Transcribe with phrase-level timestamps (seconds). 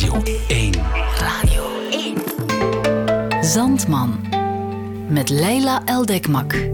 [0.00, 0.72] Radio 1.
[1.18, 3.44] Radio 1.
[3.44, 4.20] Zandman.
[5.08, 6.68] Met Leila Eldekmak.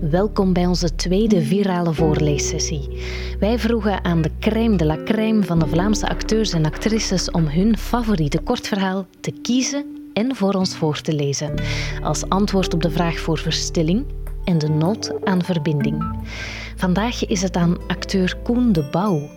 [0.00, 3.02] Welkom bij onze tweede virale voorleessessie.
[3.38, 7.46] Wij vroegen aan de crème de la crème van de Vlaamse acteurs en actrices om
[7.46, 11.54] hun favoriete kortverhaal te kiezen en voor ons voor te lezen.
[12.02, 14.04] Als antwoord op de vraag voor verstilling
[14.44, 16.24] en de nood aan verbinding.
[16.76, 19.35] Vandaag is het aan acteur Koen de Bouw.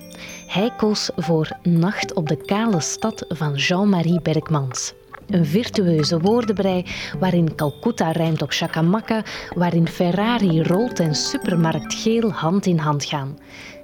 [0.50, 4.94] Hij koos voor Nacht op de kale stad van Jean-Marie Bergmans.
[5.28, 6.86] Een virtueuze woordenbrei
[7.20, 9.24] waarin Calcutta rijmt op Chacamaca,
[9.56, 13.38] waarin Ferrari rolt en supermarkt geel hand in hand gaan.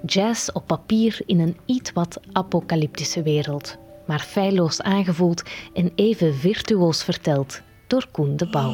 [0.06, 7.04] Jazz op papier in een iets wat apocalyptische wereld, maar feilloos aangevoeld en even virtuoos
[7.04, 8.74] verteld door Koen de Bouw.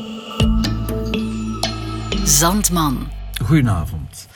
[2.23, 3.07] Zandman.
[3.43, 4.27] Goedenavond.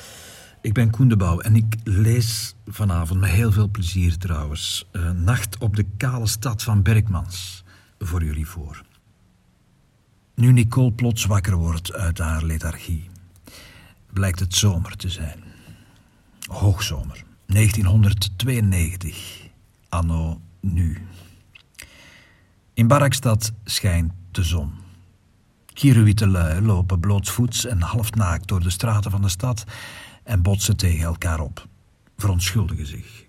[0.61, 5.11] Ik ben Koen de Bouw en ik lees vanavond met heel veel plezier trouwens uh,
[5.11, 7.63] Nacht op de kale stad van Bergmans
[7.99, 8.83] voor jullie voor.
[10.33, 13.09] Nu Nicole plots wakker wordt uit haar lethargie,
[14.13, 15.43] blijkt het zomer te zijn.
[16.47, 19.47] Hoogzomer, 1992,
[19.89, 21.07] anno nu.
[22.73, 24.71] In Barakstad schijnt de zon.
[25.73, 29.63] Kieruwitte lui lopen blootsvoets en halfnaakt door de straten van de stad
[30.23, 31.67] en botsen tegen elkaar op,
[32.17, 33.25] verontschuldigen zich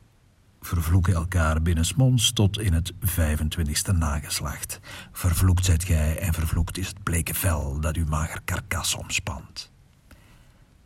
[0.66, 4.80] vervloeken elkaar binnensmonds tot in het 25ste nageslacht.
[5.12, 9.70] Vervloekt zijt gij en vervloekt is het bleke vel dat uw mager karkas omspant.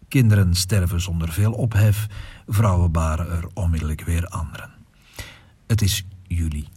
[0.09, 2.07] Kinderen sterven zonder veel ophef,
[2.47, 4.71] vrouwen baren er onmiddellijk weer anderen.
[5.67, 6.69] Het is juli.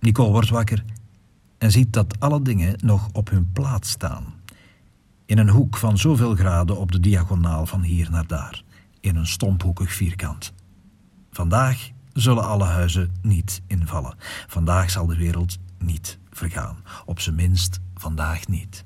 [0.00, 0.84] Nicole wordt wakker
[1.58, 4.34] en ziet dat alle dingen nog op hun plaats staan.
[5.26, 8.62] In een hoek van zoveel graden op de diagonaal van hier naar daar,
[9.02, 10.52] in een stomphoekig vierkant.
[11.30, 14.14] Vandaag zullen alle huizen niet invallen.
[14.46, 16.76] Vandaag zal de wereld niet vergaan.
[17.04, 18.84] Op zijn minst vandaag niet.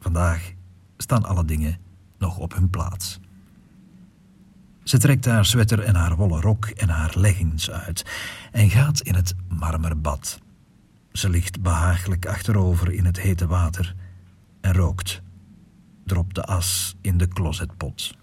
[0.00, 0.52] Vandaag
[0.96, 1.78] staan alle dingen
[2.18, 3.20] nog op hun plaats.
[4.82, 8.04] Ze trekt haar sweater en haar wollen rok en haar leggings uit
[8.52, 10.38] en gaat in het marmerbad.
[11.12, 13.94] Ze ligt behagelijk achterover in het hete water
[14.60, 15.22] en rookt.
[16.04, 18.14] Dropt de as in de closetpot.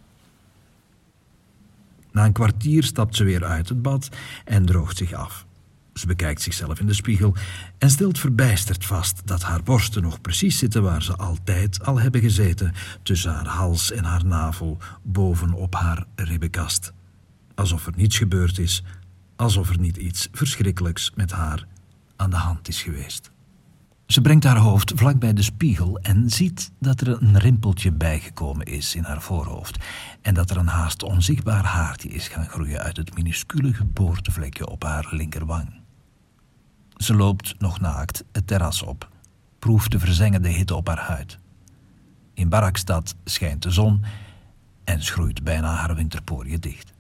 [2.12, 4.10] Na een kwartier stapt ze weer uit het bad
[4.46, 5.46] en droogt zich af.
[5.94, 7.36] Ze bekijkt zichzelf in de spiegel
[7.78, 12.22] en stelt verbijsterd vast dat haar borsten nog precies zitten waar ze altijd al hebben
[12.22, 12.74] gezeten,
[13.04, 16.94] tussen haar hals en haar navel, bovenop haar ribbenkast.
[17.56, 18.84] Alsof er niets gebeurd is,
[19.36, 21.68] alsof er niet iets verschrikkelijks met haar
[22.16, 23.32] aan de hand is geweest.
[24.12, 28.66] Ze brengt haar hoofd vlak bij de spiegel en ziet dat er een rimpeltje bijgekomen
[28.66, 29.78] is in haar voorhoofd
[30.22, 34.84] en dat er een haast onzichtbaar haartje is gaan groeien uit het minuscule geboortevlekje op
[34.84, 35.74] haar linkerwang.
[36.96, 39.10] Ze loopt nog naakt het terras op,
[39.60, 41.38] proeft de verzengende hitte op haar huid.
[42.34, 44.04] In Barakstad schijnt de zon
[44.84, 46.94] en schroeit bijna haar winterporiën dicht.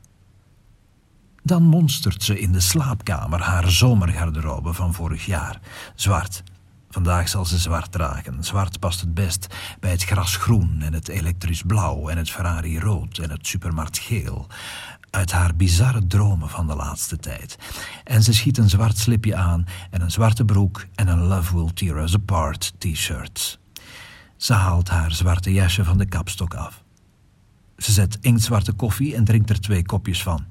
[1.44, 5.60] Dan monstert ze in de slaapkamer haar zomergarderobe van vorig jaar,
[5.96, 6.44] zwart
[6.92, 8.44] Vandaag zal ze zwart dragen.
[8.44, 9.48] Zwart past het best
[9.80, 13.98] bij het gras groen en het elektrisch blauw en het Ferrari rood en het supermarkt
[13.98, 14.48] geel.
[15.10, 17.58] Uit haar bizarre dromen van de laatste tijd.
[18.04, 21.74] En ze schiet een zwart slipje aan en een zwarte broek en een Love Will
[21.74, 23.60] Tear Us Apart t-shirt.
[24.38, 26.84] Ze haalt haar zwarte jasje van de kapstok af.
[27.78, 30.51] Ze zet inktzwarte koffie en drinkt er twee kopjes van.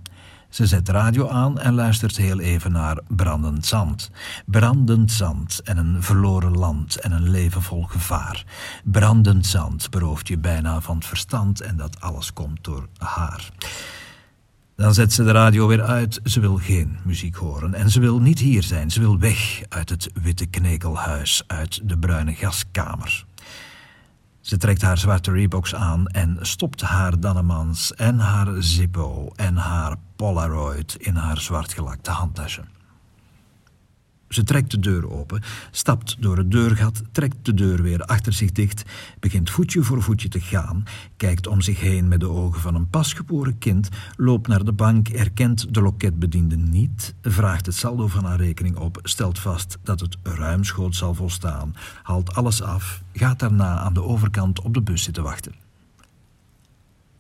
[0.51, 4.11] Ze zet de radio aan en luistert heel even naar Brandend Zand.
[4.47, 8.45] Brandend zand en een verloren land en een leven vol gevaar.
[8.85, 13.51] Brandend zand berooft je bijna van het verstand en dat alles komt door haar.
[14.77, 16.21] Dan zet ze de radio weer uit.
[16.25, 17.75] Ze wil geen muziek horen.
[17.75, 18.91] En ze wil niet hier zijn.
[18.91, 23.25] Ze wil weg uit het witte knekelhuis, uit de bruine gaskamer.
[24.41, 29.97] Ze trekt haar zwarte Reeboks aan en stopt haar Dannemans en haar Zippo en haar
[30.21, 32.63] Polaroid in haar zwartgelakte handtasje.
[34.29, 38.53] Ze trekt de deur open, stapt door het deurgat, trekt de deur weer achter zich
[38.53, 38.85] dicht,
[39.21, 40.85] begint voetje voor voetje te gaan,
[41.17, 45.09] kijkt om zich heen met de ogen van een pasgeboren kind, loopt naar de bank,
[45.09, 50.17] erkent de loketbediende niet, vraagt het saldo van haar rekening op, stelt vast dat het
[50.23, 55.23] ruimschoots zal volstaan, haalt alles af, gaat daarna aan de overkant op de bus zitten
[55.23, 55.70] wachten.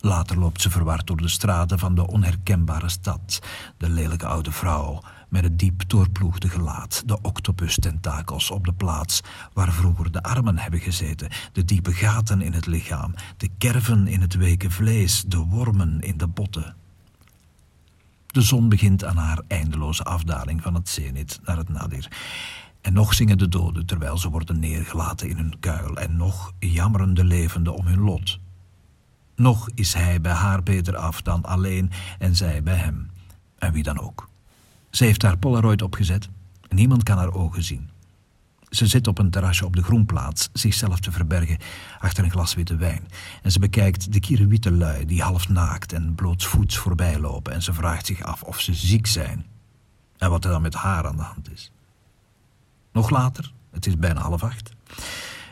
[0.00, 3.41] Later loopt ze verward door de straten van de onherkenbare stad,
[3.76, 9.20] de lelijke oude vrouw met het diep doorploegde gelaat, de octopus-tentakels op de plaats
[9.52, 14.20] waar vroeger de armen hebben gezeten, de diepe gaten in het lichaam, de kerven in
[14.20, 16.75] het weken vlees, de wormen in de botten.
[18.26, 22.08] De zon begint aan haar eindeloze afdaling van het zenit naar het nadir.
[22.81, 25.97] En nog zingen de doden terwijl ze worden neergelaten in hun kuil.
[25.97, 28.38] En nog jammeren de levenden om hun lot.
[29.41, 33.11] Nog is hij bij haar beter af dan alleen en zij bij hem.
[33.59, 34.29] En wie dan ook.
[34.91, 36.29] Ze heeft haar Polaroid opgezet.
[36.69, 37.91] Niemand kan haar ogen zien.
[38.69, 41.59] Ze zit op een terrasje op de groenplaats, zichzelf te verbergen
[41.99, 43.09] achter een glas witte wijn.
[43.43, 47.53] En ze bekijkt de kierenwitte lui die half naakt en blootsvoets voorbij lopen.
[47.53, 49.47] En ze vraagt zich af of ze ziek zijn.
[50.17, 51.73] En wat er dan met haar aan de hand is.
[52.93, 54.73] Nog later, het is bijna half acht,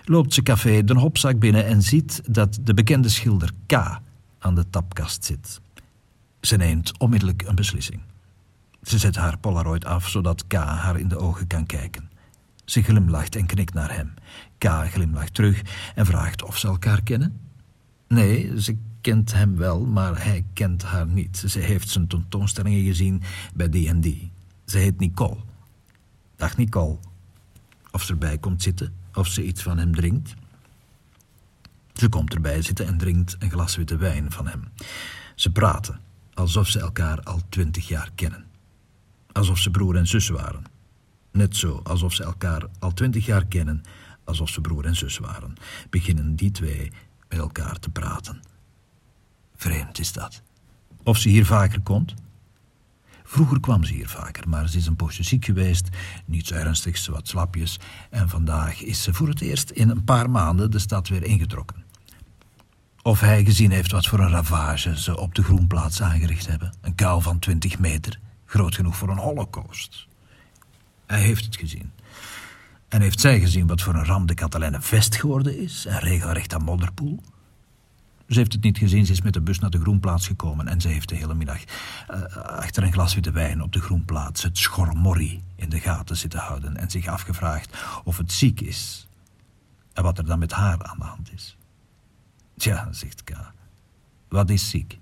[0.09, 3.73] loopt ze café de hopzak binnen en ziet dat de bekende schilder K
[4.39, 5.61] aan de tapkast zit.
[6.41, 8.01] Ze neemt onmiddellijk een beslissing.
[8.83, 12.11] Ze zet haar Polaroid af zodat K haar in de ogen kan kijken.
[12.65, 14.15] Ze glimlacht en knikt naar hem.
[14.59, 15.63] K glimlacht terug
[15.95, 17.41] en vraagt of ze elkaar kennen.
[18.09, 21.43] Nee, ze kent hem wel, maar hij kent haar niet.
[21.47, 23.23] Ze heeft zijn tentoonstellingen gezien
[23.55, 24.07] bij D&D.
[24.65, 25.37] Ze heet Nicole.
[26.37, 26.97] Dag Nicole.
[27.91, 30.35] Of ze erbij komt zitten, of ze iets van hem drinkt.
[31.93, 34.65] Ze komt erbij zitten en drinkt een glas witte wijn van hem.
[35.35, 36.01] Ze praten,
[36.35, 38.45] alsof ze elkaar al twintig jaar kennen.
[39.33, 40.65] Alsof ze broer en zus waren.
[41.33, 43.83] Net zo alsof ze elkaar al twintig jaar kennen,
[44.25, 45.55] alsof ze broer en zus waren,
[45.91, 46.93] beginnen die twee
[47.29, 48.41] met elkaar te praten.
[49.57, 50.43] Vreemd is dat.
[51.03, 52.15] Of ze hier vaker komt?
[53.31, 55.89] Vroeger kwam ze hier vaker, maar ze is een poosje ziek geweest,
[56.25, 57.79] niets ernstigs, wat slapjes,
[58.11, 61.85] en vandaag is ze voor het eerst in een paar maanden de stad weer ingetrokken.
[63.03, 66.73] Of hij gezien heeft wat voor een ravage ze op de groenplaats aangericht hebben.
[66.81, 70.07] Een kuil van twintig meter, groot genoeg voor een holocaust.
[71.07, 71.93] Hij heeft het gezien.
[72.89, 76.55] En heeft zij gezien wat voor een ram de Catalijne vest geworden is, en regelrecht
[76.55, 77.21] aan modderpoel?
[78.29, 80.81] Ze heeft het niet gezien, ze is met de bus naar de Groenplaats gekomen en
[80.81, 81.65] ze heeft de hele middag
[82.11, 86.41] uh, achter een glas witte wijn op de Groenplaats het schormorrie in de gaten zitten
[86.41, 89.09] houden en zich afgevraagd of het ziek is
[89.93, 91.57] en wat er dan met haar aan de hand is.
[92.57, 93.31] Tja, zegt K.
[94.29, 94.99] Wat is ziek?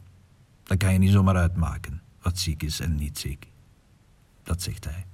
[0.63, 3.47] Dat kan je niet zomaar uitmaken, wat ziek is en niet ziek.
[4.43, 5.07] Dat zegt hij.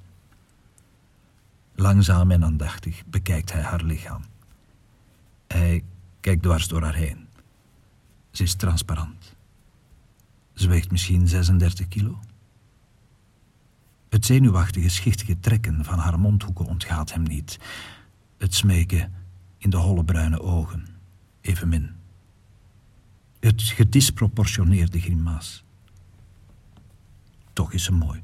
[1.74, 4.22] Langzaam en aandachtig bekijkt hij haar lichaam.
[5.46, 5.84] Hij
[6.20, 7.21] kijkt dwars door haar heen.
[8.32, 9.36] Ze is transparant.
[10.54, 12.18] Ze weegt misschien 36 kilo.
[14.08, 17.58] Het zenuwachtige, schichtige trekken van haar mondhoeken ontgaat hem niet.
[18.38, 19.12] Het smeken
[19.58, 20.86] in de holle bruine ogen,
[21.40, 21.90] evenmin.
[23.40, 25.64] Het gedisproportioneerde grimaas.
[27.52, 28.22] Toch is ze mooi.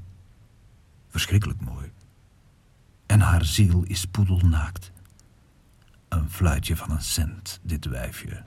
[1.09, 1.93] Verschrikkelijk mooi.
[3.07, 4.93] En haar ziel is poedelnaakt.
[6.09, 8.45] Een fluitje van een cent, dit wijfje.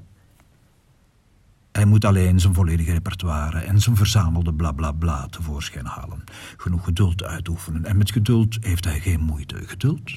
[1.81, 6.23] Hij moet alleen zijn volledige repertoire en zijn verzamelde blablabla bla bla tevoorschijn halen.
[6.57, 7.85] Genoeg geduld uitoefenen.
[7.85, 9.67] En met geduld heeft hij geen moeite.
[9.67, 10.11] Geduld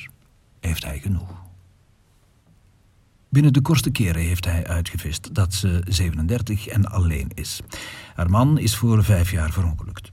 [0.61, 1.43] heeft hij genoeg.
[3.29, 7.61] Binnen de kortste keren heeft hij uitgevist dat ze 37 en alleen is.
[8.15, 10.11] Haar man is voor vijf jaar verongelukt.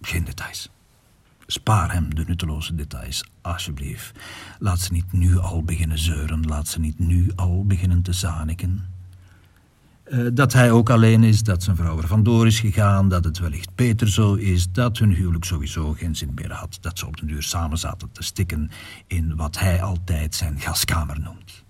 [0.00, 0.70] Geen details.
[1.46, 4.18] Spaar hem de nutteloze details, alsjeblieft.
[4.58, 8.91] Laat ze niet nu al beginnen zeuren, laat ze niet nu al beginnen te zaniken.
[10.12, 13.38] Uh, dat hij ook alleen is, dat zijn vrouw er vandoor is gegaan, dat het
[13.38, 17.16] wellicht beter zo is, dat hun huwelijk sowieso geen zin meer had, dat ze op
[17.16, 18.70] den duur samen zaten te stikken
[19.06, 21.64] in wat hij altijd zijn gaskamer noemt.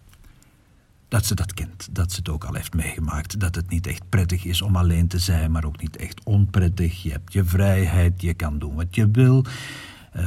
[1.08, 4.08] Dat ze dat kent, dat ze het ook al heeft meegemaakt, dat het niet echt
[4.08, 7.02] prettig is om alleen te zijn, maar ook niet echt onprettig.
[7.02, 9.44] Je hebt je vrijheid, je kan doen wat je wil.
[10.16, 10.24] Uh,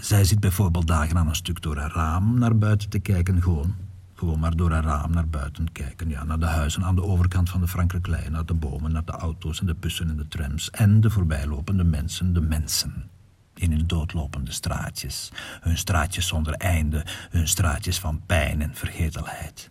[0.00, 3.74] zij zit bijvoorbeeld dagen aan een stuk door haar raam naar buiten te kijken, gewoon
[4.18, 6.08] gewoon maar door een raam naar buiten kijken.
[6.08, 9.12] Ja, naar de huizen aan de overkant van de Frankrijklei, naar de bomen, naar de
[9.12, 10.70] auto's en de bussen en de trams.
[10.70, 13.10] En de voorbijlopende mensen, de mensen.
[13.54, 15.32] In hun doodlopende straatjes.
[15.60, 19.70] Hun straatjes zonder einde, hun straatjes van pijn en vergetelheid.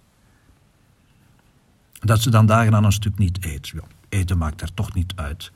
[1.99, 3.67] Dat ze dan dagen aan een stuk niet eet.
[3.67, 5.51] Ja, eten maakt er toch niet uit.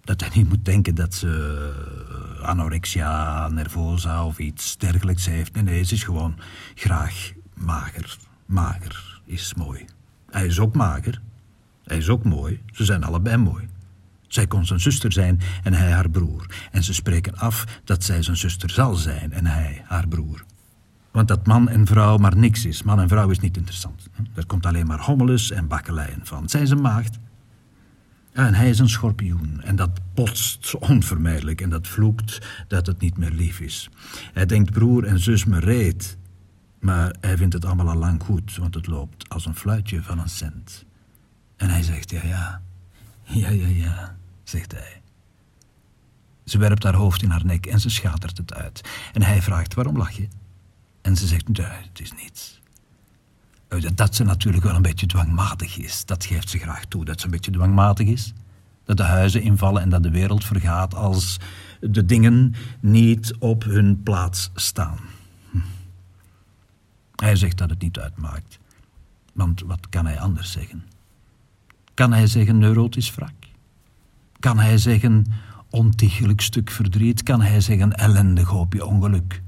[0.00, 1.30] Dat hij niet moet denken dat ze
[2.38, 5.54] eh, anorexia, nervosa of iets dergelijks heeft.
[5.54, 6.38] Nee, nee, ze is gewoon
[6.74, 8.16] graag mager.
[8.46, 9.84] Mager is mooi.
[10.30, 11.20] Hij is ook mager.
[11.84, 12.62] Hij is ook mooi.
[12.72, 13.68] Ze zijn allebei mooi.
[14.28, 16.46] Zij kon zijn zuster zijn en hij haar broer.
[16.70, 20.44] En ze spreken af dat zij zijn zuster zal zijn en hij haar broer.
[21.10, 22.82] Want dat man en vrouw maar niks is.
[22.82, 24.08] Man en vrouw is niet interessant.
[24.34, 26.48] Er komt alleen maar hommeles en bakkeleien van.
[26.48, 27.18] Zij is een maagd.
[28.32, 29.60] En hij is een schorpioen.
[29.62, 31.60] En dat botst onvermijdelijk.
[31.60, 33.90] En dat vloekt dat het niet meer lief is.
[34.32, 36.16] Hij denkt broer en zus me reed.
[36.78, 40.18] Maar hij vindt het allemaal al lang goed, want het loopt als een fluitje van
[40.18, 40.84] een cent.
[41.56, 42.60] En hij zegt, ja, ja,
[43.22, 45.02] ja, ja, ja, zegt hij.
[46.44, 48.80] Ze werpt haar hoofd in haar nek en ze schatert het uit.
[49.12, 50.28] En hij vraagt, waarom lach je?
[51.02, 52.60] En ze zegt, het is niets.
[53.94, 56.04] Dat ze natuurlijk wel een beetje dwangmatig is.
[56.04, 58.32] Dat geeft ze graag toe, dat ze een beetje dwangmatig is.
[58.84, 61.40] Dat de huizen invallen en dat de wereld vergaat als
[61.80, 64.98] de dingen niet op hun plaats staan.
[67.16, 68.58] Hij zegt dat het niet uitmaakt.
[69.32, 70.84] Want wat kan hij anders zeggen?
[71.94, 73.34] Kan hij zeggen neurotisch wrak?
[74.38, 75.24] Kan hij zeggen
[75.70, 77.22] ontiegelijk stuk verdriet?
[77.22, 79.42] Kan hij zeggen ellendig hoopje ongeluk?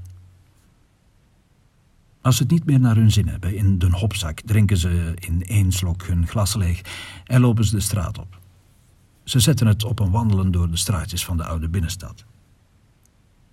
[2.21, 5.43] Als ze het niet meer naar hun zin hebben in de hopzak, drinken ze in
[5.43, 6.81] één slok hun glas leeg
[7.25, 8.39] en lopen ze de straat op.
[9.23, 12.25] Ze zetten het op een wandelen door de straatjes van de oude binnenstad.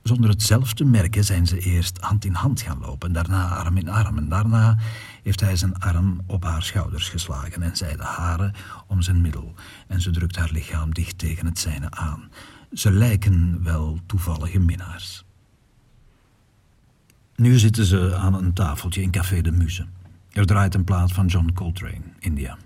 [0.06, 3.76] Zonder het zelf te merken zijn ze eerst hand in hand gaan lopen, daarna arm
[3.76, 4.18] in arm.
[4.18, 4.78] En daarna
[5.22, 8.54] heeft hij zijn arm op haar schouders geslagen en zij de haren
[8.86, 9.54] om zijn middel.
[9.86, 12.30] En ze drukt haar lichaam dicht tegen het zijne aan.
[12.72, 15.24] Ze lijken wel toevallige minnaars.
[17.36, 19.86] Nu zitten ze aan een tafeltje in Café de Muze.
[20.32, 22.58] Er draait een plaat van John Coltrane, India.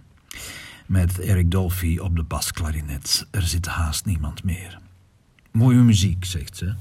[0.86, 3.26] Met Eric Dolphy op de basklarinet.
[3.30, 4.78] Er zit haast niemand meer.
[5.50, 6.74] Mooie muziek, zegt ze.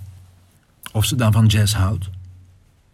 [0.92, 2.10] Of ze dan van jazz houdt?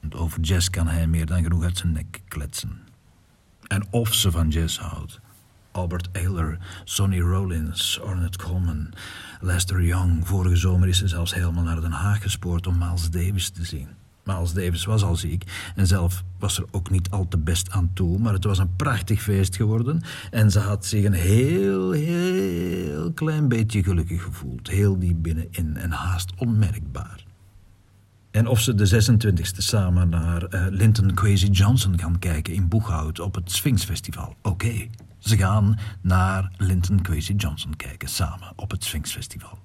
[0.01, 2.79] Want over jazz kan hij meer dan genoeg uit zijn nek kletsen.
[3.67, 5.19] En of ze van jazz houdt.
[5.71, 8.93] Albert Ayler, Sonny Rollins, Ornette Coleman,
[9.39, 10.27] Lester Young.
[10.27, 13.87] Vorige zomer is ze zelfs helemaal naar Den Haag gespoord om Miles Davis te zien.
[14.23, 17.89] Miles Davis was al ziek en zelf was er ook niet al te best aan
[17.93, 23.11] toe, maar het was een prachtig feest geworden en ze had zich een heel, heel
[23.11, 24.67] klein beetje gelukkig gevoeld.
[24.67, 27.25] Heel diep binnenin en haast onmerkbaar.
[28.35, 33.19] En of ze de 26e samen naar uh, Linton Kwesi Johnson gaan kijken in Boeghout
[33.19, 34.35] op het Sphinx Festival.
[34.41, 34.87] Oké,
[35.19, 39.59] ze gaan naar Linton Kwesi Johnson kijken samen op het Sphinx Festival.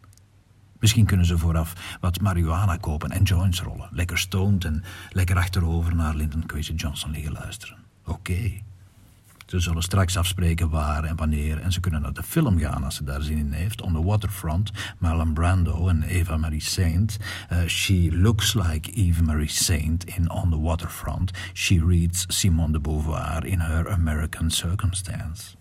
[0.79, 3.89] Misschien kunnen ze vooraf wat marihuana kopen en joints rollen.
[3.93, 7.77] Lekker stoned en lekker achterover naar Lyndon Kwesi Johnson liggen luisteren.
[8.07, 8.53] Oké.
[9.51, 12.95] Ze zullen straks afspreken waar en wanneer en ze kunnen naar de film gaan als
[12.95, 13.83] ze daar zin in heeft.
[13.83, 17.19] On the Waterfront, Marlon Brando en Eva Marie Saint.
[17.53, 21.31] Uh, she looks like Eva Marie Saint in On the Waterfront.
[21.53, 25.57] She reads Simone de Beauvoir in her American Circumstance.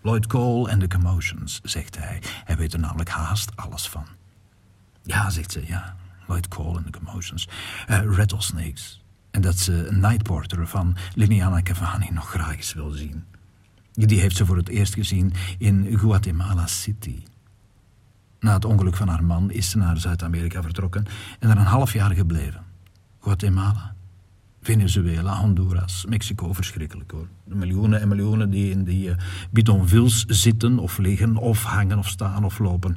[0.00, 2.22] Lloyd Cole en de Commotions, zegt hij.
[2.44, 4.06] Hij weet er namelijk haast alles van.
[5.02, 5.96] Ja, zegt ze, ja.
[6.26, 7.48] Lloyd Cole en de Commotions.
[7.88, 8.97] Uh, rattlesnakes.
[9.30, 13.24] En dat ze Night Porter van Liliana Cavani nog graag eens wil zien.
[13.92, 17.22] Die heeft ze voor het eerst gezien in Guatemala City.
[18.40, 21.04] Na het ongeluk van haar man is ze naar Zuid-Amerika vertrokken
[21.38, 22.62] en er een half jaar gebleven.
[23.20, 23.94] Guatemala,
[24.62, 27.28] Venezuela, Honduras, Mexico, verschrikkelijk hoor.
[27.44, 29.16] De miljoenen en miljoenen die in die uh,
[29.50, 32.96] bidonvilles zitten of liggen of hangen of staan of lopen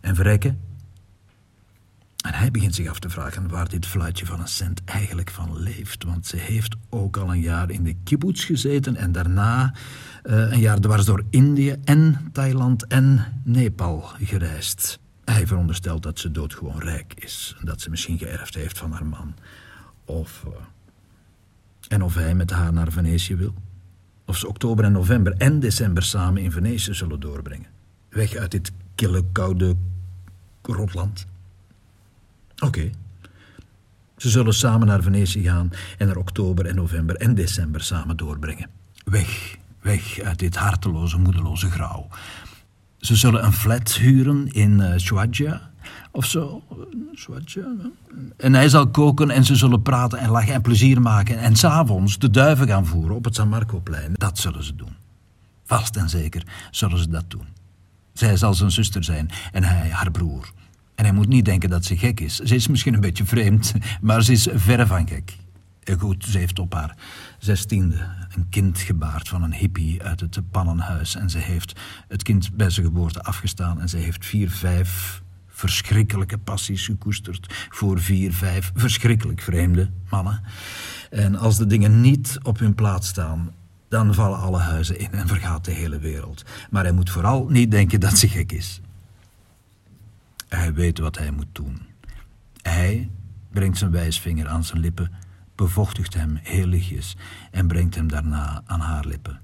[0.00, 0.58] en verrekken
[2.20, 5.58] en hij begint zich af te vragen waar dit fluitje van een cent eigenlijk van
[5.58, 6.04] leeft.
[6.04, 9.74] Want ze heeft ook al een jaar in de kibbutz gezeten en daarna
[10.24, 14.98] uh, een jaar dwars door Indië en Thailand en Nepal gereisd.
[15.24, 17.56] Hij veronderstelt dat ze doodgewoon rijk is.
[17.62, 19.34] Dat ze misschien geërfd heeft van haar man.
[20.04, 20.44] Of...
[20.46, 20.52] Uh,
[21.88, 23.54] en of hij met haar naar Venetië wil.
[24.24, 27.66] Of ze oktober en november en december samen in Venetië zullen doorbrengen.
[28.08, 29.76] Weg uit dit kille, koude
[30.62, 31.26] rotland.
[32.60, 32.90] Oké.
[34.16, 38.68] Ze zullen samen naar Venetië gaan en er oktober en november en december samen doorbrengen.
[39.04, 42.08] Weg, weg uit dit harteloze, moedeloze grauw.
[42.98, 45.60] Ze zullen een flat huren in uh,
[46.10, 46.62] of zo.
[48.36, 51.38] En hij zal koken en ze zullen praten en lachen en plezier maken.
[51.38, 54.12] En s'avonds de duiven gaan voeren op het San Marcoplein.
[54.12, 54.96] Dat zullen ze doen.
[55.64, 57.46] Vast en zeker zullen ze dat doen.
[58.12, 60.52] Zij zal zijn zuster zijn en hij haar broer.
[61.00, 62.36] En hij moet niet denken dat ze gek is.
[62.38, 65.36] Ze is misschien een beetje vreemd, maar ze is verre van gek.
[65.98, 66.96] Goed, ze heeft op haar
[67.38, 71.14] zestiende een kind gebaard van een hippie uit het pannenhuis.
[71.14, 73.80] En ze heeft het kind bij zijn geboorte afgestaan.
[73.80, 77.66] En ze heeft vier, vijf verschrikkelijke passies gekoesterd.
[77.70, 80.42] Voor vier, vijf verschrikkelijk vreemde mannen.
[81.10, 83.52] En als de dingen niet op hun plaats staan,
[83.88, 86.44] dan vallen alle huizen in en vergaat de hele wereld.
[86.70, 88.80] Maar hij moet vooral niet denken dat ze gek is.
[90.56, 91.80] Hij weet wat hij moet doen.
[92.62, 93.10] Hij
[93.50, 95.12] brengt zijn wijsvinger aan zijn lippen,
[95.54, 97.16] bevochtigt hem heel lichtjes
[97.50, 99.40] en brengt hem daarna aan haar lippen.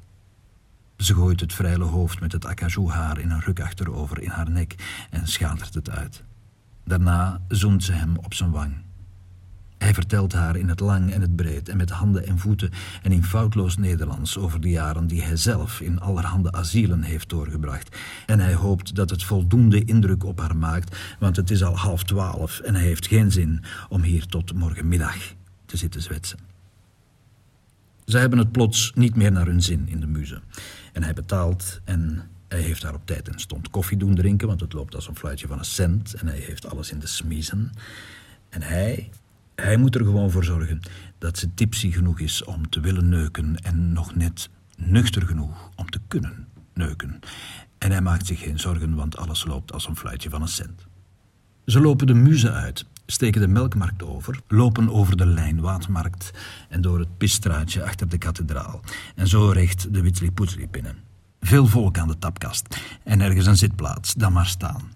[0.97, 5.07] Ze gooit het vrije hoofd met het acajou-haar in een ruk achterover in haar nek
[5.11, 6.25] en schatert het uit.
[6.85, 8.86] Daarna zoent ze hem op zijn wang.
[9.87, 12.71] Hij vertelt haar in het lang en het breed en met handen en voeten
[13.03, 17.97] en in foutloos Nederlands over de jaren die hij zelf in allerhande asielen heeft doorgebracht.
[18.27, 22.05] En hij hoopt dat het voldoende indruk op haar maakt, want het is al half
[22.05, 25.17] twaalf en hij heeft geen zin om hier tot morgenmiddag
[25.67, 26.39] te zitten zwetsen.
[28.05, 30.41] Ze hebben het plots niet meer naar hun zin in de muze.
[30.93, 34.61] En hij betaalt en hij heeft daar op tijd en stond koffie doen drinken, want
[34.61, 37.71] het loopt als een fluitje van een cent en hij heeft alles in de smiezen.
[38.49, 39.11] En hij,
[39.57, 40.81] hij moet er gewoon voor zorgen
[41.19, 45.91] dat ze tipsy genoeg is om te willen neuken en nog net nuchter genoeg om
[45.91, 47.21] te kunnen neuken.
[47.79, 50.87] En hij maakt zich geen zorgen, want alles loopt als een fluitje van een cent.
[51.67, 56.31] Ze lopen de muze uit, steken de melkmarkt over, lopen over de lijnwaadmarkt
[56.69, 58.81] en door het pisstraatje achter de kathedraal.
[59.15, 60.31] En zo recht de Witsli
[60.71, 60.97] binnen.
[61.41, 64.96] Veel volk aan de tapkast en ergens een zitplaats, dan maar staan.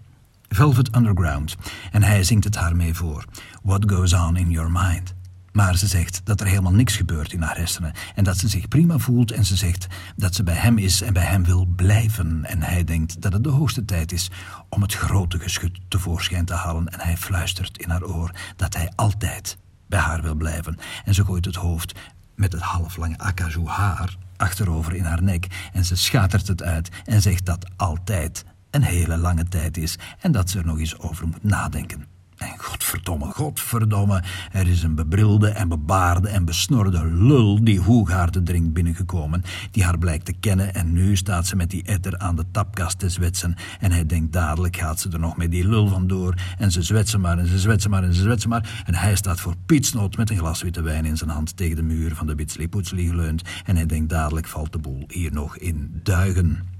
[0.53, 1.55] Velvet Underground
[1.91, 3.25] en hij zingt het haar mee voor.
[3.63, 5.13] What goes on in your mind?
[5.51, 8.67] Maar ze zegt dat er helemaal niks gebeurt in haar hersenen en dat ze zich
[8.67, 12.45] prima voelt en ze zegt dat ze bij hem is en bij hem wil blijven.
[12.45, 14.31] En hij denkt dat het de hoogste tijd is
[14.69, 18.91] om het grote geschut tevoorschijn te halen en hij fluistert in haar oor dat hij
[18.95, 20.77] altijd bij haar wil blijven.
[21.05, 21.99] En ze gooit het hoofd
[22.35, 27.21] met het halflange acajou haar achterover in haar nek en ze schatert het uit en
[27.21, 31.27] zegt dat altijd een hele lange tijd is en dat ze er nog eens over
[31.27, 32.11] moet nadenken.
[32.41, 38.73] En godverdomme, godverdomme, er is een bebrilde en bebaarde en besnorde lul die Hoegaarde drinkt
[38.73, 42.45] binnengekomen, die haar blijkt te kennen en nu staat ze met die etter aan de
[42.51, 46.35] tapkast te zwetsen en hij denkt dadelijk gaat ze er nog met die lul vandoor
[46.57, 49.39] en ze zwetsen maar en ze zwetsen maar en ze zwetsen maar en hij staat
[49.39, 52.35] voor pietsnoot met een glas witte wijn in zijn hand tegen de muur van de
[52.35, 56.79] Bitsli Poetsli geleund en hij denkt dadelijk valt de boel hier nog in duigen.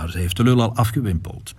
[0.00, 1.54] Maar ze heeft de lul al afgewimpeld.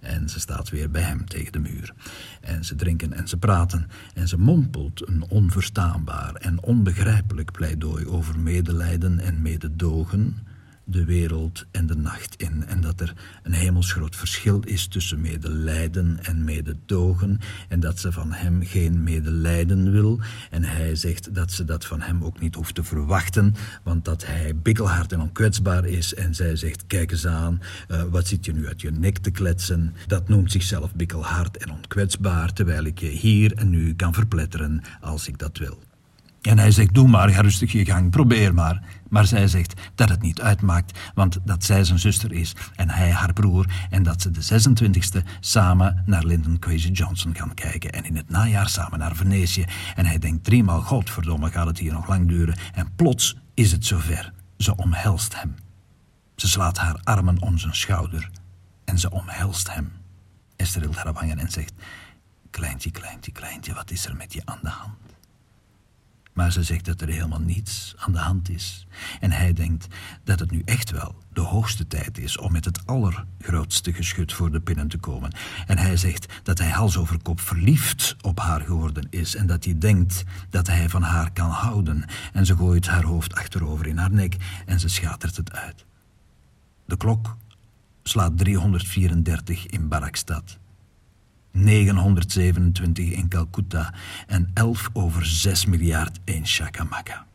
[0.00, 1.94] En ze staat weer bij hem tegen de muur.
[2.40, 3.88] En ze drinken en ze praten.
[4.14, 10.36] En ze mompelt een onverstaanbaar en onbegrijpelijk pleidooi over medelijden en mededogen
[10.84, 12.64] de wereld en de nacht in.
[12.66, 17.38] En dat er een hemelsgroot verschil is tussen medelijden en mededogen.
[17.68, 20.20] En dat ze van hem geen medelijden wil.
[20.50, 23.54] En hij zegt dat ze dat van hem ook niet hoeft te verwachten.
[23.82, 26.14] Want dat hij bikkelhard en onkwetsbaar is.
[26.14, 29.30] En zij zegt, kijk eens aan, uh, wat zit je nu uit je nek te
[29.30, 29.94] kletsen?
[30.06, 32.52] Dat noemt zichzelf bikkelhard en onkwetsbaar.
[32.52, 35.78] Terwijl ik je hier en nu kan verpletteren als ik dat wil.
[36.42, 38.82] En hij zegt, doe maar, ga rustig je gang, probeer maar.
[39.08, 43.10] Maar zij zegt dat het niet uitmaakt, want dat zij zijn zuster is en hij
[43.10, 48.04] haar broer en dat ze de 26e samen naar Lyndon Crazy Johnson gaan kijken en
[48.04, 49.64] in het najaar samen naar Venetië.
[49.94, 52.56] En hij denkt driemaal, godverdomme, gaat het hier nog lang duren?
[52.74, 54.32] En plots is het zover.
[54.56, 55.54] Ze omhelst hem.
[56.36, 58.30] Ze slaat haar armen om zijn schouder
[58.84, 59.92] en ze omhelst hem.
[60.56, 61.72] Esther rilt haar wangen en zegt,
[62.50, 65.11] kleintje, kleintje, kleintje, wat is er met je aan de hand?
[66.32, 68.86] Maar ze zegt dat er helemaal niets aan de hand is.
[69.20, 69.86] En hij denkt
[70.24, 74.50] dat het nu echt wel de hoogste tijd is om met het allergrootste geschut voor
[74.50, 75.32] de pinnen te komen.
[75.66, 79.64] En hij zegt dat hij hals over kop verliefd op haar geworden is en dat
[79.64, 82.04] hij denkt dat hij van haar kan houden.
[82.32, 85.84] En ze gooit haar hoofd achterover in haar nek en ze schatert het uit.
[86.84, 87.36] De klok
[88.02, 90.58] slaat 334 in Barakstad.
[91.52, 93.94] 927 in Calcutta
[94.26, 97.26] en 11 over 6 miljard in Shakamaka.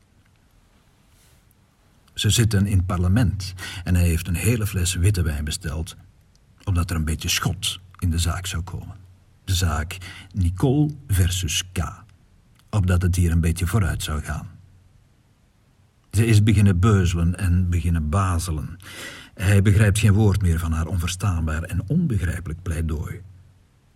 [2.14, 3.54] Ze zitten in parlement
[3.84, 5.96] en hij heeft een hele fles witte wijn besteld,
[6.64, 8.96] omdat er een beetje schot in de zaak zou komen.
[9.44, 9.98] De zaak
[10.34, 12.04] Nicole versus K,
[12.70, 14.48] opdat het hier een beetje vooruit zou gaan.
[16.12, 18.78] Ze is beginnen beuzelen en beginnen bazelen.
[19.34, 23.22] Hij begrijpt geen woord meer van haar onverstaanbaar en onbegrijpelijk pleidooi.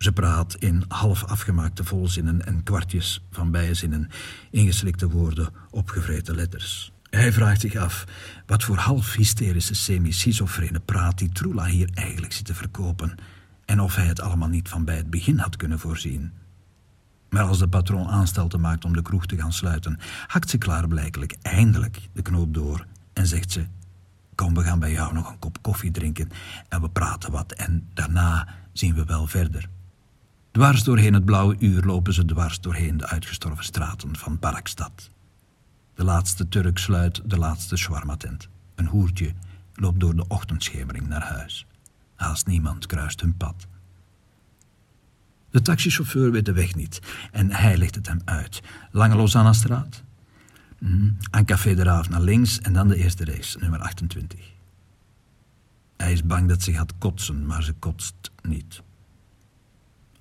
[0.02, 4.08] Ze praat in half afgemaakte volzinnen en kwartjes van bijzinnen,
[4.50, 6.92] ingeslikte woorden, opgevreten letters.
[7.10, 8.04] Hij vraagt zich af
[8.46, 13.14] wat voor half hysterische semi-schizofrene praat die Trula hier eigenlijk zit te verkopen
[13.64, 16.32] en of hij het allemaal niet van bij het begin had kunnen voorzien.
[17.30, 21.36] Maar als de patroon aanstelten maakt om de kroeg te gaan sluiten, hakt ze klaarblijkelijk
[21.42, 23.66] eindelijk de knoop door en zegt ze:
[24.34, 26.30] Kom, we gaan bij jou nog een kop koffie drinken
[26.68, 29.68] en we praten wat en daarna zien we wel verder.
[30.52, 35.10] Dwars doorheen het blauwe uur lopen ze dwars doorheen de uitgestorven straten van Barakstad.
[35.94, 38.48] De laatste Turk sluit de laatste shawarma-tent.
[38.74, 39.32] Een hoertje
[39.74, 41.66] loopt door de ochtendschemering naar huis.
[42.14, 43.66] Haast niemand kruist hun pad.
[45.50, 48.60] De taxichauffeur weet de weg niet en hij legt het hem uit.
[48.90, 50.02] Lange Lausanne-straat,
[50.78, 54.40] mm, aan Café de Raaf naar links en dan de eerste race, nummer 28.
[55.96, 58.82] Hij is bang dat ze gaat kotsen, maar ze kotst niet.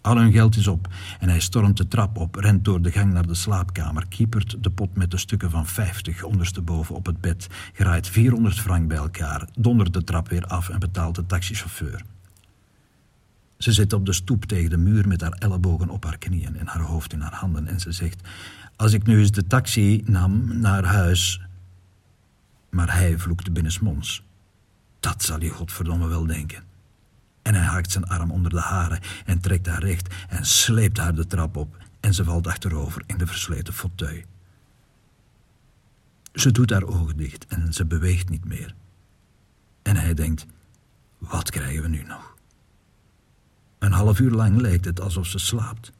[0.01, 0.87] Al hun geld is op
[1.19, 4.69] en hij stormt de trap op, rent door de gang naar de slaapkamer, kiepert de
[4.69, 9.47] pot met de stukken van 50 ondersteboven op het bed, graait 400 frank bij elkaar,
[9.59, 12.03] dondert de trap weer af en betaalt de taxichauffeur.
[13.57, 16.67] Ze zit op de stoep tegen de muur met haar ellebogen op haar knieën en
[16.67, 18.27] haar hoofd in haar handen en ze zegt:
[18.75, 21.41] Als ik nu eens de taxi nam naar huis.
[22.69, 24.23] Maar hij vloekt binnensmonds.
[24.99, 26.63] Dat zal je godverdomme wel denken.
[27.51, 31.15] En hij haakt zijn arm onder de haren en trekt haar recht en sleept haar
[31.15, 34.23] de trap op en ze valt achterover in de versleten fauteuil.
[36.33, 38.75] Ze doet haar ogen dicht en ze beweegt niet meer.
[39.81, 40.45] En hij denkt,
[41.17, 42.35] wat krijgen we nu nog?
[43.79, 45.91] Een half uur lang lijkt het alsof ze slaapt.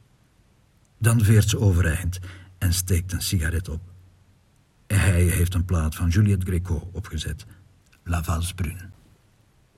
[0.98, 2.18] Dan veert ze overeind
[2.58, 3.80] en steekt een sigaret op.
[4.86, 7.46] Hij heeft een plaat van Juliette Gréco opgezet,
[8.04, 8.91] La Valse Brune.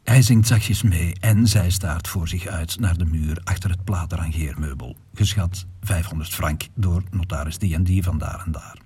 [0.05, 3.85] Hij zingt zachtjes mee en zij staart voor zich uit naar de muur achter het
[3.85, 8.79] platenrangeermeubel, geschat 500 frank door notaris die en die van daar en daar.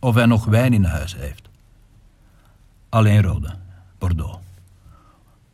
[0.00, 1.48] Of hij nog wijn in huis heeft.
[2.88, 3.54] Alleen rode,
[3.98, 4.38] Bordeaux.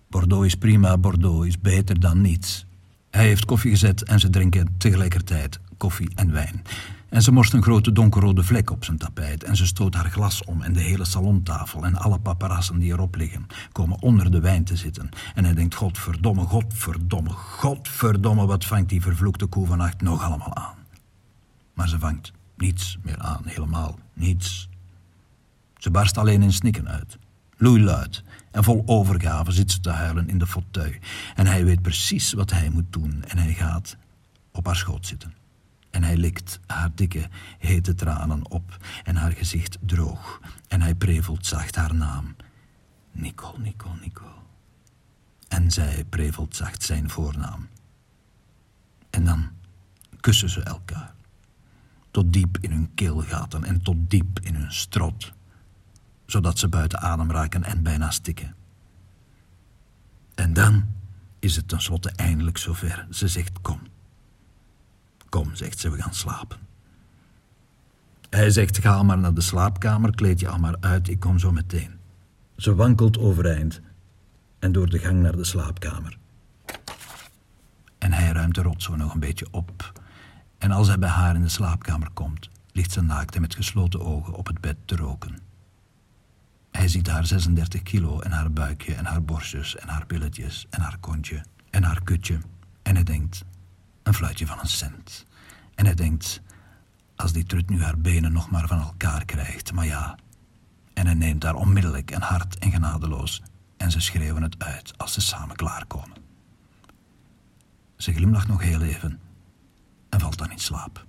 [0.09, 2.67] Bordeaux is prima, Bordeaux is beter dan niets.
[3.15, 6.63] Hij heeft koffie gezet en ze drinken tegelijkertijd koffie en wijn.
[7.09, 10.45] En ze morst een grote donkerrode vlek op zijn tapijt en ze stoot haar glas
[10.45, 14.65] om en de hele salontafel en alle paparassen die erop liggen komen onder de wijn
[14.65, 15.09] te zitten.
[15.35, 20.77] En hij denkt, godverdomme, godverdomme, godverdomme, wat vangt die vervloekte koe vannacht nog allemaal aan?
[21.75, 24.69] Maar ze vangt niets meer aan, helemaal niets.
[25.77, 27.19] Ze barst alleen in snikken uit.
[27.57, 28.24] Loeiluid
[28.55, 30.99] en vol overgave zit ze te huilen in de fauteuil.
[31.35, 33.97] En hij weet precies wat hij moet doen en hij gaat
[34.53, 35.35] op haar schoot zitten
[35.91, 41.47] en hij likt haar dikke, hete tranen op en haar gezicht droog en hij prevelt
[41.47, 42.37] zacht haar naam.
[43.13, 44.43] Nicole, Nicole, Nicole.
[45.49, 47.69] En zij prevelt zacht zijn voornaam.
[49.11, 49.51] En dan
[50.21, 51.15] kussen ze elkaar.
[52.11, 55.33] Tot diep in hun keelgaten en tot diep in hun strot.
[56.27, 58.55] Zodat ze buiten adem raken en bijna stikken.
[60.35, 60.85] En dan
[61.39, 63.07] is het tenslotte eindelijk zover.
[63.11, 63.81] Ze zegt kom.
[65.29, 66.59] Kom, zegt ze, we gaan slapen.
[68.31, 71.53] Hij zegt, ga maar naar de slaapkamer, kleed je al maar uit, ik kom zo
[71.53, 71.99] meteen.
[72.57, 73.81] Ze wankelt overeind
[74.59, 76.19] en door de gang naar de slaapkamer.
[77.99, 80.01] En hij ruimt de rotzooi nog een beetje op.
[80.59, 84.01] En als hij bij haar in de slaapkamer komt, ligt ze naakt en met gesloten
[84.01, 85.39] ogen op het bed te roken.
[86.77, 90.81] Hij ziet haar 36 kilo en haar buikje en haar borstjes en haar billetjes en
[90.81, 92.39] haar kontje en haar kutje.
[92.83, 93.45] En hij denkt,
[94.03, 95.27] een fluitje van een cent.
[95.75, 96.43] En hij denkt,
[97.17, 100.19] als die trut nu haar benen nog maar van elkaar krijgt, maar ja.
[100.95, 103.43] En hij neemt haar onmiddellijk en hard en genadeloos
[103.77, 106.17] en ze schreeuwen het uit als ze samen klaarkomen.
[107.97, 109.21] Ze glimlacht nog heel even
[110.09, 111.07] en valt dan in slaap.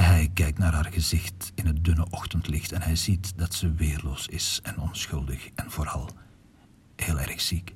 [0.00, 4.26] Hij kijkt naar haar gezicht in het dunne ochtendlicht en hij ziet dat ze weerloos
[4.26, 6.10] is en onschuldig en vooral
[6.96, 7.74] heel erg ziek.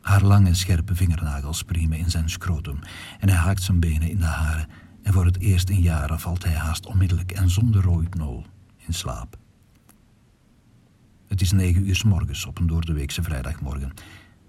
[0.00, 2.78] Haar lange, scherpe vingernagels priemen in zijn scrotum
[3.18, 4.68] en hij haakt zijn benen in de haren
[5.02, 9.38] en voor het eerst in jaren valt hij haast onmiddellijk en zonder roodnol in slaap.
[11.26, 13.92] Het is negen uur s morgens op een doordeweekse vrijdagmorgen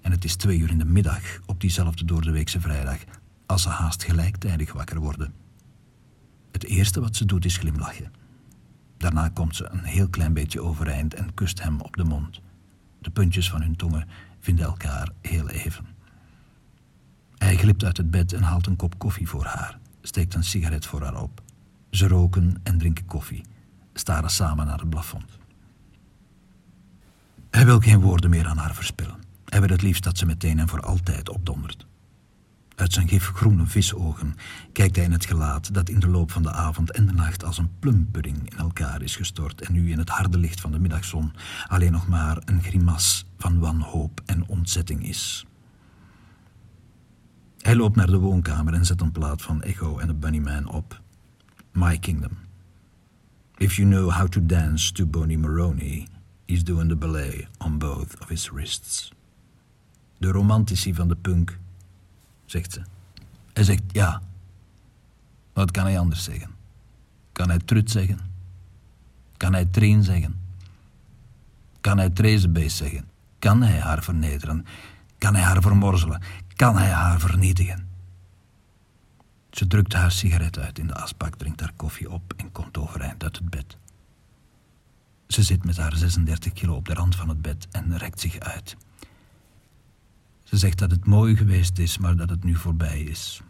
[0.02, 2.98] en het is twee uur in de middag op diezelfde doordeweekse vrijdag
[3.46, 5.43] als ze haast gelijktijdig wakker worden.
[6.54, 8.12] Het eerste wat ze doet is glimlachen.
[8.98, 12.42] Daarna komt ze een heel klein beetje overeind en kust hem op de mond.
[13.00, 14.08] De puntjes van hun tongen
[14.40, 15.86] vinden elkaar heel even.
[17.38, 20.86] Hij glipt uit het bed en haalt een kop koffie voor haar, steekt een sigaret
[20.86, 21.42] voor haar op.
[21.90, 23.46] Ze roken en drinken koffie,
[23.94, 25.38] staren samen naar het plafond.
[27.50, 29.22] Hij wil geen woorden meer aan haar verspillen.
[29.46, 31.86] Hij wil het liefst dat ze meteen en voor altijd opdondert.
[32.76, 34.36] Uit zijn gifgroene visogen
[34.72, 37.44] kijkt hij in het gelaat dat in de loop van de avond en de nacht
[37.44, 40.80] als een plumpudding in elkaar is gestort en nu in het harde licht van de
[40.80, 41.34] middagzon
[41.68, 45.46] alleen nog maar een grimas van wanhoop en ontzetting is.
[47.58, 51.02] Hij loopt naar de woonkamer en zet een plaat van Echo en de Bunnyman op.
[51.72, 52.38] My Kingdom.
[53.58, 56.08] If you know how to dance to Bonnie Maroney,
[56.46, 59.12] he's doing the ballet on both of his wrists.
[60.18, 61.58] De romantici van de punk
[62.46, 62.82] zegt ze.
[63.54, 64.22] Hij zegt ja.
[65.54, 66.50] Wat kan hij anders zeggen?
[67.32, 68.20] Kan hij trut zeggen?
[69.38, 70.42] Kan hij train zeggen?
[71.82, 73.10] Kan hij trezenbeest zeggen?
[73.40, 74.66] Kan hij haar vernederen?
[75.18, 76.22] Kan hij haar vermorzelen?
[76.56, 77.88] Kan hij haar vernietigen?
[79.52, 83.24] Ze drukt haar sigaret uit in de asbak, drinkt haar koffie op en komt overeind
[83.24, 83.78] uit het bed.
[85.28, 88.40] Ze zit met haar 36 kilo op de rand van het bed en rekt zich
[88.40, 88.76] uit.
[90.54, 93.42] Ze zegt dat het mooi geweest is, maar dat het nu voorbij is.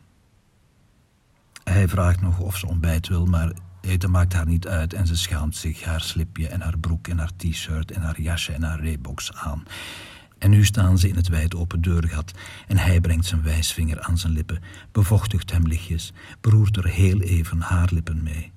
[1.63, 5.17] Hij vraagt nog of ze ontbijt wil, maar eten maakt haar niet uit en ze
[5.17, 8.79] schaamt zich haar slipje en haar broek en haar t-shirt en haar jasje en haar
[8.79, 9.63] reeboks aan.
[10.37, 12.31] En nu staan ze in het wijd open deurgat
[12.67, 14.61] en hij brengt zijn wijsvinger aan zijn lippen,
[14.91, 18.51] bevochtigt hem lichtjes, beroert er heel even haar lippen mee.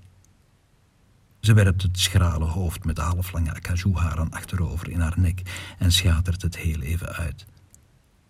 [1.41, 5.43] Ze werpt het schrale hoofd met halflange acajouharen achterover in haar nek
[5.79, 7.47] en schatert het heel even uit.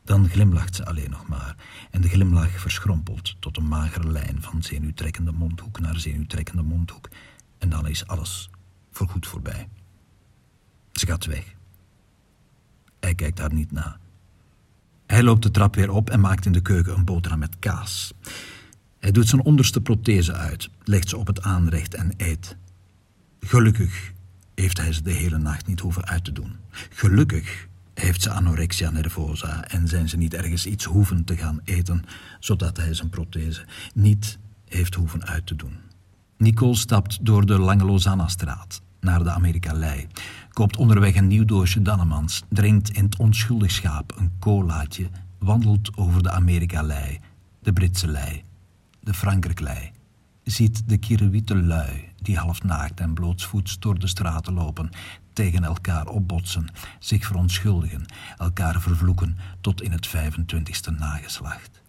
[0.07, 1.57] Dan glimlacht ze alleen nog maar
[1.91, 7.09] en de glimlach verschrompelt tot een magere lijn van zenuwtrekkende mondhoek naar zenuwtrekkende mondhoek
[7.59, 8.51] en dan is alles
[8.91, 9.69] voorgoed voorbij.
[10.93, 11.55] Ze gaat weg.
[13.01, 13.99] Hij kijkt haar niet na.
[15.07, 18.13] Hij loopt de trap weer op en maakt in de keuken een boterham met kaas.
[18.99, 22.57] Hij doet zijn onderste prothese uit, legt ze op het aanrecht en eet.
[23.41, 24.13] Gelukkig
[24.55, 26.57] heeft hij ze de hele nacht niet hoeven uit te doen.
[26.71, 27.69] Gelukkig
[28.01, 32.05] heeft ze anorexia nervosa en zijn ze niet ergens iets hoeven te gaan eten,
[32.41, 35.77] zodat hij zijn prothese niet heeft hoeven uit te doen.
[36.37, 40.07] Nicole stapt door de lange Lausanne-straat naar de Amerika-lei,
[40.53, 46.23] koopt onderweg een nieuw doosje Dannemans, drinkt in het onschuldig schaap een colaatje, wandelt over
[46.23, 47.21] de Amerika-lei,
[47.61, 48.43] de Britse lei,
[49.01, 49.91] de Frankrijk-lei,
[50.45, 54.91] ziet de kierewitte lui die half naakt en blootsvoets door de straten lopen,
[55.37, 56.69] tegen elkaar opbotsen,
[56.99, 58.05] zich verontschuldigen,
[58.37, 61.83] elkaar vervloeken tot in het 25ste nageslacht.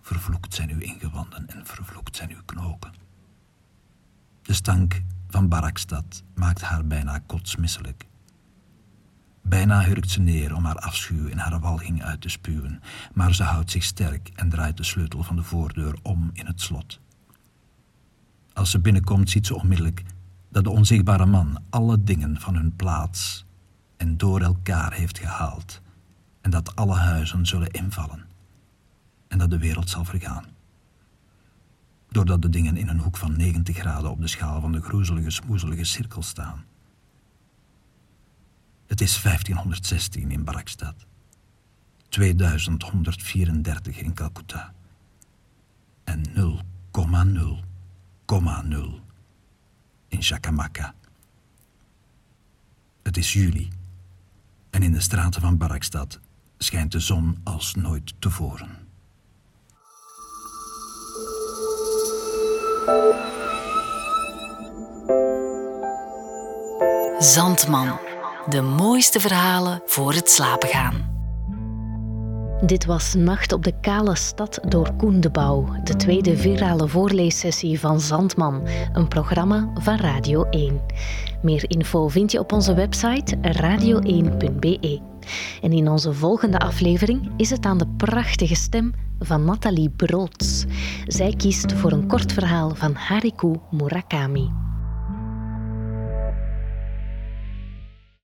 [0.00, 2.92] Vervloekt zijn uw ingewanden en vervloekt zijn uw knoken.
[4.42, 8.06] De stank van Barakstad maakt haar bijna kotsmisselijk.
[9.42, 12.80] Bijna hurkt ze neer om haar afschuw en haar walging uit te spuwen,
[13.12, 16.60] maar ze houdt zich sterk en draait de sleutel van de voordeur om in het
[16.60, 17.00] slot.
[18.52, 20.02] Als ze binnenkomt, ziet ze onmiddellijk
[20.50, 23.44] dat de onzichtbare man alle dingen van hun plaats
[23.96, 25.80] en door elkaar heeft gehaald
[26.40, 28.26] en dat alle huizen zullen invallen
[29.28, 30.44] en dat de wereld zal vergaan.
[32.08, 35.30] Doordat de dingen in een hoek van 90 graden op de schaal van de groezelige,
[35.30, 36.64] smoezelige cirkel staan.
[38.86, 41.06] Het is 1516 in Barakstad,
[42.08, 44.72] 2134 in Calcutta
[46.04, 47.70] en 0,0
[48.30, 49.09] 0,0
[50.10, 50.94] in Chacamaca.
[53.02, 53.68] Het is juli
[54.70, 56.20] en in de straten van Barakstad
[56.58, 58.88] schijnt de zon als nooit tevoren.
[67.18, 67.98] Zandman.
[68.48, 71.19] De mooiste verhalen voor het slapen gaan.
[72.66, 75.30] Dit was Nacht op de Kale Stad door Koen de
[75.84, 80.80] de tweede virale voorleessessie van Zandman, een programma van Radio 1.
[81.42, 85.00] Meer info vind je op onze website radio1.be.
[85.62, 90.64] En in onze volgende aflevering is het aan de prachtige stem van Nathalie Broods.
[91.06, 94.69] Zij kiest voor een kort verhaal van Hariku Murakami.